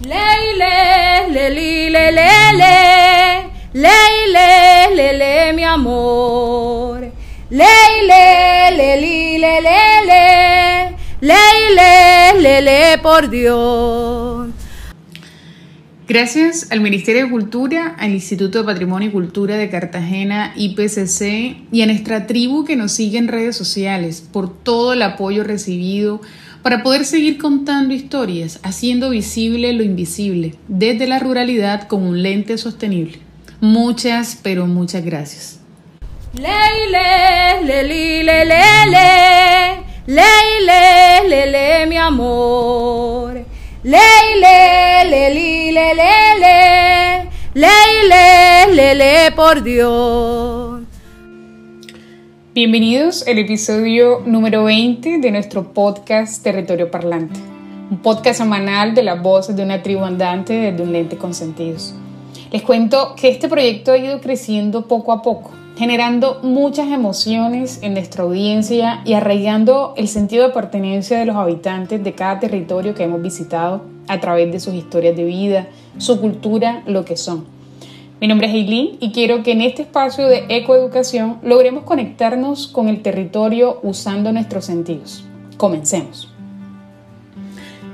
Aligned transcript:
Leile, 0.00 1.28
le, 1.32 1.50
li, 1.50 1.90
le, 1.90 2.12
le, 2.12 2.28
le, 2.56 3.50
leile, 3.74 4.94
le, 4.94 5.12
le, 5.18 5.52
mi 5.52 5.64
amor. 5.64 7.00
Leile, 7.50 8.76
le, 8.76 9.00
li, 9.00 9.38
le, 9.38 9.60
le, 9.60 10.06
le, 10.06 10.96
leile, 11.20 12.40
le, 12.40 12.62
le, 12.62 12.98
por 13.02 13.28
Dios. 13.28 14.50
Gracias 16.06 16.68
al 16.70 16.80
Ministerio 16.80 17.24
de 17.24 17.30
Cultura, 17.30 17.96
al 17.98 18.12
Instituto 18.12 18.58
de 18.58 18.64
Patrimonio 18.64 19.08
y 19.08 19.12
Cultura 19.12 19.56
de 19.56 19.68
Cartagena, 19.68 20.52
IPCC, 20.54 21.66
y 21.72 21.82
a 21.82 21.86
nuestra 21.86 22.28
tribu 22.28 22.64
que 22.64 22.76
nos 22.76 22.92
sigue 22.92 23.18
en 23.18 23.26
redes 23.26 23.56
sociales 23.56 24.20
por 24.20 24.62
todo 24.62 24.92
el 24.92 25.02
apoyo 25.02 25.42
recibido 25.42 26.20
para 26.62 26.82
poder 26.82 27.04
seguir 27.04 27.38
contando 27.38 27.94
historias, 27.94 28.60
haciendo 28.62 29.10
visible 29.10 29.72
lo 29.72 29.82
invisible, 29.82 30.54
desde 30.68 31.06
la 31.06 31.18
ruralidad 31.18 31.88
con 31.88 32.02
un 32.02 32.22
lente 32.22 32.58
sostenible. 32.58 33.20
Muchas, 33.60 34.38
pero 34.42 34.66
muchas 34.66 35.04
gracias. 35.04 35.60
Leile, 36.34 37.64
le, 37.64 37.82
li, 37.84 38.22
le, 38.22 38.44
le, 38.44 38.60
le, 40.06 40.24
le, 41.28 41.46
le, 41.46 41.86
mi 41.86 41.96
amor. 41.96 43.44
Leile, 43.82 45.04
le, 45.08 45.34
li, 45.34 45.72
le, 45.72 45.94
le, 45.94 47.28
le, 47.54 48.74
le, 48.74 48.94
le, 48.94 49.32
por 49.32 49.62
Dios. 49.62 50.67
Bienvenidos 52.60 53.24
al 53.28 53.38
episodio 53.38 54.20
número 54.26 54.64
20 54.64 55.18
de 55.18 55.30
nuestro 55.30 55.72
podcast 55.72 56.42
Territorio 56.42 56.90
Parlante, 56.90 57.38
un 57.88 57.98
podcast 57.98 58.40
semanal 58.40 58.96
de 58.96 59.04
las 59.04 59.22
voces 59.22 59.54
de 59.54 59.62
una 59.62 59.80
tribu 59.80 60.02
andante 60.02 60.54
desde 60.54 60.82
un 60.82 60.90
lente 60.90 61.16
con 61.16 61.34
sentidos. 61.34 61.94
Les 62.50 62.62
cuento 62.62 63.14
que 63.14 63.28
este 63.28 63.48
proyecto 63.48 63.92
ha 63.92 63.98
ido 63.98 64.20
creciendo 64.20 64.88
poco 64.88 65.12
a 65.12 65.22
poco, 65.22 65.52
generando 65.76 66.40
muchas 66.42 66.88
emociones 66.88 67.78
en 67.82 67.94
nuestra 67.94 68.24
audiencia 68.24 69.02
y 69.04 69.12
arraigando 69.12 69.94
el 69.96 70.08
sentido 70.08 70.48
de 70.48 70.52
pertenencia 70.52 71.16
de 71.16 71.26
los 71.26 71.36
habitantes 71.36 72.02
de 72.02 72.14
cada 72.14 72.40
territorio 72.40 72.92
que 72.92 73.04
hemos 73.04 73.22
visitado 73.22 73.82
a 74.08 74.18
través 74.18 74.50
de 74.50 74.58
sus 74.58 74.74
historias 74.74 75.14
de 75.14 75.22
vida, 75.22 75.68
su 75.98 76.20
cultura, 76.20 76.82
lo 76.86 77.04
que 77.04 77.16
son. 77.16 77.57
Mi 78.20 78.26
nombre 78.26 78.48
es 78.48 78.54
Eileen 78.54 78.96
y 78.98 79.12
quiero 79.12 79.44
que 79.44 79.52
en 79.52 79.60
este 79.60 79.82
espacio 79.82 80.26
de 80.26 80.46
ecoeducación 80.48 81.38
logremos 81.44 81.84
conectarnos 81.84 82.66
con 82.66 82.88
el 82.88 83.00
territorio 83.00 83.78
usando 83.84 84.32
nuestros 84.32 84.64
sentidos. 84.64 85.24
Comencemos. 85.56 86.28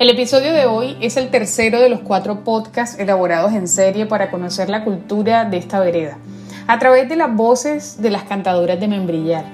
El 0.00 0.10
episodio 0.10 0.52
de 0.52 0.66
hoy 0.66 0.96
es 1.00 1.16
el 1.16 1.28
tercero 1.28 1.78
de 1.80 1.88
los 1.88 2.00
cuatro 2.00 2.42
podcasts 2.42 2.98
elaborados 2.98 3.52
en 3.52 3.68
serie 3.68 4.06
para 4.06 4.32
conocer 4.32 4.68
la 4.68 4.82
cultura 4.82 5.44
de 5.44 5.58
esta 5.58 5.78
vereda, 5.78 6.18
a 6.66 6.80
través 6.80 7.08
de 7.08 7.14
las 7.14 7.32
voces 7.32 8.02
de 8.02 8.10
las 8.10 8.24
cantadoras 8.24 8.80
de 8.80 8.88
Membrillar. 8.88 9.44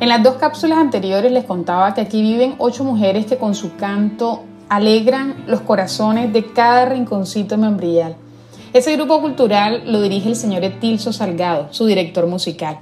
En 0.00 0.08
las 0.08 0.24
dos 0.24 0.38
cápsulas 0.38 0.78
anteriores 0.78 1.30
les 1.30 1.44
contaba 1.44 1.94
que 1.94 2.00
aquí 2.00 2.20
viven 2.20 2.56
ocho 2.58 2.82
mujeres 2.82 3.26
que 3.26 3.36
con 3.36 3.54
su 3.54 3.76
canto 3.76 4.42
alegran 4.68 5.44
los 5.46 5.60
corazones 5.60 6.32
de 6.32 6.46
cada 6.52 6.86
rinconcito 6.86 7.54
de 7.54 7.62
Membrillar 7.62 8.29
ese 8.72 8.94
grupo 8.96 9.20
cultural 9.20 9.82
lo 9.86 10.00
dirige 10.00 10.28
el 10.28 10.36
señor 10.36 10.62
Etilso 10.62 11.12
Salgado, 11.12 11.72
su 11.72 11.86
director 11.86 12.26
musical. 12.26 12.78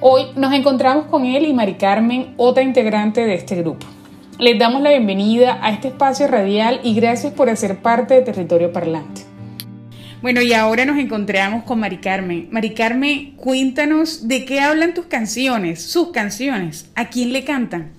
Hoy 0.00 0.26
nos 0.34 0.52
encontramos 0.54 1.06
con 1.06 1.26
él 1.26 1.44
y 1.44 1.52
Mari 1.52 1.74
Carmen, 1.74 2.34
otra 2.38 2.62
integrante 2.62 3.24
de 3.24 3.34
este 3.34 3.56
grupo. 3.56 3.86
Les 4.38 4.58
damos 4.58 4.82
la 4.82 4.90
bienvenida 4.90 5.58
a 5.62 5.70
este 5.72 5.88
espacio 5.88 6.26
radial 6.26 6.80
y 6.82 6.94
gracias 6.94 7.32
por 7.34 7.50
hacer 7.50 7.82
parte 7.82 8.14
de 8.14 8.22
Territorio 8.22 8.72
Parlante. 8.72 9.22
Bueno, 10.22 10.40
y 10.40 10.54
ahora 10.54 10.86
nos 10.86 10.98
encontramos 10.98 11.64
con 11.64 11.80
Mari 11.80 11.98
Carmen. 11.98 12.48
Mari 12.50 12.72
Carmen, 12.72 13.32
cuéntanos 13.36 14.26
de 14.26 14.46
qué 14.46 14.60
hablan 14.60 14.94
tus 14.94 15.04
canciones, 15.04 15.82
sus 15.82 16.12
canciones, 16.12 16.90
a 16.94 17.10
quién 17.10 17.34
le 17.34 17.44
cantan. 17.44 17.92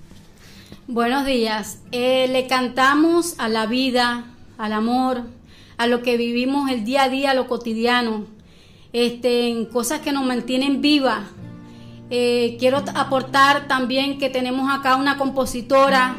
Buenos 0.88 1.24
días. 1.24 1.78
Eh, 1.92 2.26
le 2.28 2.48
cantamos 2.48 3.36
a 3.38 3.48
la 3.48 3.66
vida, 3.66 4.24
al 4.58 4.72
amor, 4.72 5.22
a 5.78 5.86
lo 5.86 6.02
que 6.02 6.16
vivimos 6.16 6.70
el 6.70 6.84
día 6.84 7.04
a 7.04 7.08
día, 7.08 7.34
lo 7.34 7.48
cotidiano, 7.48 8.24
este, 8.92 9.48
en 9.48 9.66
cosas 9.66 10.00
que 10.00 10.12
nos 10.12 10.24
mantienen 10.24 10.80
vivas. 10.80 11.24
Eh, 12.08 12.56
quiero 12.58 12.82
aportar 12.94 13.66
también 13.66 14.18
que 14.18 14.30
tenemos 14.30 14.72
acá 14.72 14.96
una 14.96 15.18
compositora 15.18 16.14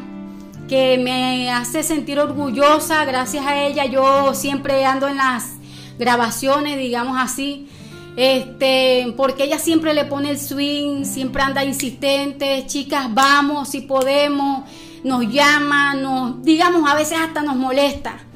que 0.68 0.98
me 0.98 1.50
hace 1.50 1.82
sentir 1.82 2.20
orgullosa, 2.20 3.04
gracias 3.06 3.46
a 3.46 3.58
ella 3.62 3.86
yo 3.86 4.34
siempre 4.34 4.84
ando 4.84 5.08
en 5.08 5.16
las 5.16 5.54
grabaciones, 5.98 6.76
digamos 6.76 7.16
así, 7.18 7.68
este, 8.16 9.14
porque 9.16 9.44
ella 9.44 9.58
siempre 9.58 9.94
le 9.94 10.04
pone 10.04 10.30
el 10.30 10.38
swing, 10.38 11.04
siempre 11.04 11.42
anda 11.42 11.64
insistente, 11.64 12.64
chicas, 12.66 13.12
vamos, 13.14 13.70
si 13.70 13.80
podemos, 13.80 14.64
nos 15.04 15.26
llama, 15.32 15.94
nos, 15.94 16.42
digamos, 16.42 16.88
a 16.88 16.94
veces 16.94 17.16
hasta 17.18 17.42
nos 17.42 17.56
molesta 17.56 18.27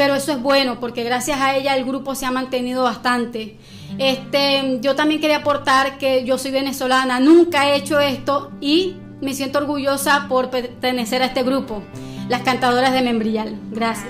pero 0.00 0.14
eso 0.14 0.32
es 0.32 0.40
bueno 0.40 0.80
porque 0.80 1.04
gracias 1.04 1.42
a 1.42 1.54
ella 1.54 1.76
el 1.76 1.84
grupo 1.84 2.14
se 2.14 2.24
ha 2.24 2.30
mantenido 2.30 2.84
bastante. 2.84 3.58
Este, 3.98 4.78
yo 4.80 4.96
también 4.96 5.20
quería 5.20 5.36
aportar 5.36 5.98
que 5.98 6.24
yo 6.24 6.38
soy 6.38 6.52
venezolana, 6.52 7.20
nunca 7.20 7.68
he 7.68 7.76
hecho 7.76 8.00
esto 8.00 8.50
y 8.62 8.96
me 9.20 9.34
siento 9.34 9.58
orgullosa 9.58 10.24
por 10.26 10.48
pertenecer 10.48 11.20
a 11.20 11.26
este 11.26 11.42
grupo, 11.42 11.82
las 12.30 12.40
cantadoras 12.40 12.94
de 12.94 13.02
Membrillal. 13.02 13.58
Gracias. 13.72 14.08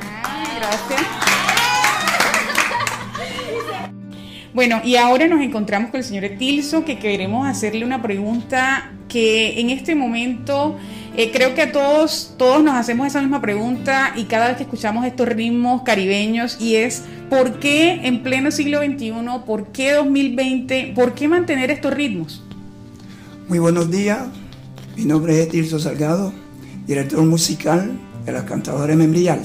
gracias. 0.56 1.02
Bueno, 4.54 4.80
y 4.84 4.94
ahora 4.94 5.26
nos 5.26 5.40
encontramos 5.40 5.90
con 5.90 5.98
el 5.98 6.04
señor 6.04 6.22
Etilso, 6.22 6.84
que 6.84 7.00
queremos 7.00 7.48
hacerle 7.48 7.84
una 7.84 8.00
pregunta 8.00 8.92
que 9.10 9.60
en 9.60 9.68
este 9.68 9.94
momento 9.94 10.78
eh, 11.16 11.30
creo 11.32 11.54
que 11.54 11.66
todos, 11.66 12.34
todos 12.38 12.62
nos 12.62 12.76
hacemos 12.76 13.08
esa 13.08 13.20
misma 13.20 13.42
pregunta 13.42 14.14
y 14.16 14.24
cada 14.24 14.48
vez 14.48 14.56
que 14.56 14.62
escuchamos 14.62 15.04
estos 15.04 15.28
ritmos 15.28 15.82
caribeños 15.82 16.56
y 16.60 16.76
es 16.76 17.02
¿por 17.28 17.58
qué 17.58 18.06
en 18.06 18.22
pleno 18.22 18.50
siglo 18.50 18.78
XXI, 18.78 19.12
por 19.44 19.66
qué 19.72 19.92
2020, 19.94 20.92
por 20.94 21.14
qué 21.14 21.28
mantener 21.28 21.70
estos 21.70 21.92
ritmos? 21.92 22.42
Muy 23.48 23.58
buenos 23.58 23.90
días, 23.90 24.20
mi 24.96 25.04
nombre 25.04 25.42
es 25.42 25.48
Tirso 25.48 25.80
Salgado, 25.80 26.32
director 26.86 27.22
musical 27.24 27.90
de 28.24 28.32
las 28.32 28.44
cantadoras 28.44 28.96
Membrial. 28.96 29.42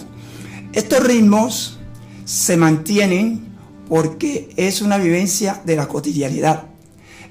Estos 0.73 1.03
ritmos 1.03 1.79
se 2.25 2.57
mantienen 2.57 3.45
porque 3.89 4.49
es 4.55 4.81
una 4.81 4.97
vivencia 4.97 5.61
de 5.65 5.75
la 5.75 5.87
cotidianidad. 5.87 6.65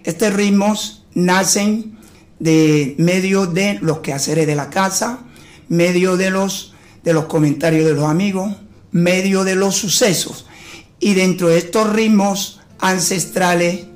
Estos 0.03 0.35
ritmos 0.35 1.05
nacen 1.15 1.95
de 2.39 2.95
medio 2.99 3.47
de 3.47 3.79
los 3.81 4.01
quehaceres 4.01 4.47
de 4.47 4.55
la 4.55 4.71
casa, 4.71 5.21
medio 5.69 6.17
de 6.17 6.31
los, 6.31 6.75
de 7.03 7.13
los 7.13 7.27
comentarios 7.27 7.87
de 7.87 7.95
los 7.95 8.05
amigos, 8.05 8.55
medio 8.91 9.45
de 9.45 9.55
los 9.55 9.77
sucesos. 9.77 10.47
Y 11.01 11.15
dentro 11.15 11.49
de 11.49 11.59
estos 11.59 11.93
ritmos 11.93 12.61
ancestrales 12.79 13.87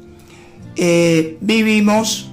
eh, 0.76 1.37
vivimos 1.41 2.31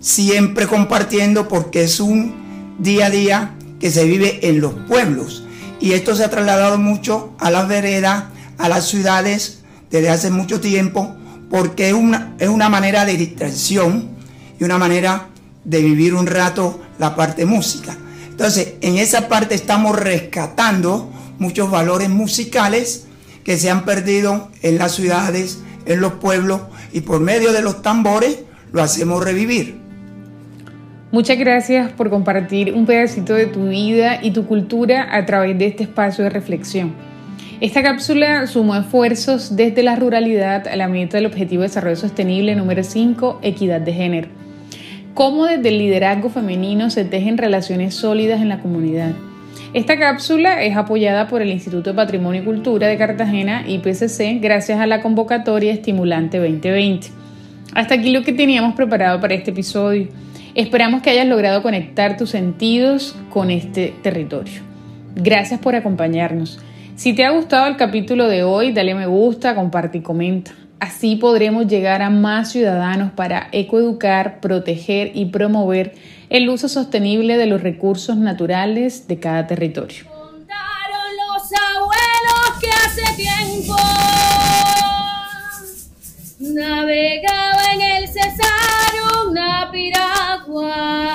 siempre 0.00 0.66
compartiendo 0.66 1.48
porque 1.48 1.84
es 1.84 2.00
un 2.00 2.76
día 2.78 3.06
a 3.06 3.10
día 3.10 3.54
que 3.80 3.90
se 3.90 4.04
vive 4.04 4.48
en 4.48 4.60
los 4.60 4.74
pueblos. 4.88 5.44
Y 5.80 5.92
esto 5.92 6.14
se 6.14 6.24
ha 6.24 6.30
trasladado 6.30 6.78
mucho 6.78 7.34
a 7.38 7.50
las 7.50 7.68
veredas, 7.68 8.24
a 8.58 8.68
las 8.68 8.88
ciudades 8.88 9.62
desde 9.90 10.08
hace 10.08 10.30
mucho 10.30 10.60
tiempo, 10.60 11.14
porque 11.50 11.88
es 11.88 11.94
una, 11.94 12.34
es 12.38 12.48
una 12.48 12.68
manera 12.68 13.04
de 13.04 13.16
distracción 13.16 14.15
y 14.58 14.64
una 14.64 14.78
manera 14.78 15.28
de 15.64 15.82
vivir 15.82 16.14
un 16.14 16.26
rato 16.26 16.80
la 16.98 17.14
parte 17.14 17.44
música. 17.44 17.96
Entonces, 18.30 18.74
en 18.80 18.98
esa 18.98 19.28
parte 19.28 19.54
estamos 19.54 19.98
rescatando 19.98 21.10
muchos 21.38 21.70
valores 21.70 22.08
musicales 22.08 23.06
que 23.44 23.56
se 23.56 23.70
han 23.70 23.84
perdido 23.84 24.48
en 24.62 24.78
las 24.78 24.92
ciudades, 24.92 25.62
en 25.86 26.00
los 26.00 26.14
pueblos, 26.14 26.62
y 26.92 27.00
por 27.00 27.20
medio 27.20 27.52
de 27.52 27.62
los 27.62 27.82
tambores 27.82 28.38
lo 28.72 28.82
hacemos 28.82 29.24
revivir. 29.24 29.78
Muchas 31.12 31.38
gracias 31.38 31.92
por 31.92 32.10
compartir 32.10 32.74
un 32.74 32.84
pedacito 32.84 33.34
de 33.34 33.46
tu 33.46 33.68
vida 33.68 34.18
y 34.22 34.32
tu 34.32 34.46
cultura 34.46 35.16
a 35.16 35.24
través 35.24 35.56
de 35.58 35.66
este 35.66 35.84
espacio 35.84 36.24
de 36.24 36.30
reflexión. 36.30 36.94
Esta 37.60 37.82
cápsula 37.82 38.46
sumó 38.46 38.76
esfuerzos 38.76 39.56
desde 39.56 39.82
la 39.82 39.96
ruralidad 39.96 40.68
a 40.68 40.76
la 40.76 40.88
meta 40.88 41.16
del 41.16 41.26
Objetivo 41.26 41.62
de 41.62 41.68
Desarrollo 41.68 41.96
Sostenible 41.96 42.54
número 42.54 42.84
5, 42.84 43.38
equidad 43.42 43.80
de 43.80 43.92
género. 43.94 44.45
Cómo 45.16 45.46
desde 45.46 45.70
el 45.70 45.78
liderazgo 45.78 46.28
femenino 46.28 46.90
se 46.90 47.06
tejen 47.06 47.38
relaciones 47.38 47.94
sólidas 47.94 48.42
en 48.42 48.50
la 48.50 48.60
comunidad. 48.60 49.12
Esta 49.72 49.98
cápsula 49.98 50.62
es 50.62 50.76
apoyada 50.76 51.26
por 51.26 51.40
el 51.40 51.48
Instituto 51.48 51.88
de 51.88 51.96
Patrimonio 51.96 52.42
y 52.42 52.44
Cultura 52.44 52.86
de 52.86 52.98
Cartagena, 52.98 53.64
IPCC, 53.66 54.42
gracias 54.42 54.78
a 54.78 54.86
la 54.86 55.00
convocatoria 55.00 55.72
Estimulante 55.72 56.36
2020. 56.36 57.08
Hasta 57.72 57.94
aquí 57.94 58.10
lo 58.10 58.24
que 58.24 58.34
teníamos 58.34 58.74
preparado 58.74 59.18
para 59.18 59.32
este 59.32 59.52
episodio. 59.52 60.08
Esperamos 60.54 61.00
que 61.00 61.08
hayas 61.08 61.26
logrado 61.26 61.62
conectar 61.62 62.18
tus 62.18 62.28
sentidos 62.28 63.16
con 63.30 63.50
este 63.50 63.94
territorio. 64.02 64.60
Gracias 65.14 65.58
por 65.60 65.74
acompañarnos. 65.74 66.60
Si 66.94 67.14
te 67.14 67.24
ha 67.24 67.30
gustado 67.30 67.68
el 67.68 67.76
capítulo 67.76 68.28
de 68.28 68.42
hoy, 68.42 68.72
dale 68.72 68.94
me 68.94 69.06
gusta, 69.06 69.54
comparte 69.54 69.96
y 69.96 70.02
comenta. 70.02 70.52
Así 70.78 71.16
podremos 71.16 71.66
llegar 71.66 72.02
a 72.02 72.10
más 72.10 72.52
ciudadanos 72.52 73.12
para 73.12 73.48
ecoeducar, 73.52 74.40
proteger 74.40 75.12
y 75.14 75.26
promover 75.26 75.94
el 76.28 76.48
uso 76.50 76.68
sostenible 76.68 77.38
de 77.38 77.46
los 77.46 77.62
recursos 77.62 78.16
naturales 78.16 79.08
de 79.08 79.18
cada 79.18 79.46
territorio. 79.46 80.04
Los 81.36 81.52
abuelos 81.52 82.58
que 82.60 82.68
hace 82.68 83.02
tiempo 83.16 83.76
navegaba 86.40 87.72
en 87.74 87.80
el 87.80 88.08
Cesar 88.08 88.92
una 89.26 89.70
piragua 89.70 91.06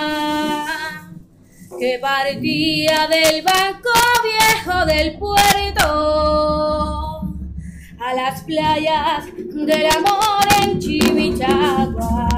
que 1.80 2.00
partía 2.00 3.08
del 3.08 3.42
banco 3.42 3.90
viejo 4.24 4.86
del 4.86 5.18
puerto 5.18 5.92
a 8.00 8.14
las 8.16 8.42
playas 8.44 9.26
del 9.66 9.86
amor 9.86 10.46
en 10.62 10.80
Chimichagua. 10.80 12.31